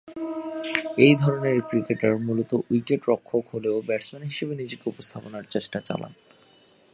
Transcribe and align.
ঐ 0.99 1.15
ধরনের 1.15 1.57
ক্রিকেটার 1.61 2.17
মূলতঃ 2.17 2.53
উইকেট-রক্ষক 2.71 3.43
হলেও 3.51 3.81
ব্যাটসম্যান 3.81 4.23
হিসেবে 4.23 4.55
নিজেকে 4.55 4.85
উপস্থাপনার 4.89 5.43
চেষ্টা 5.49 5.79
চালান। 5.79 6.13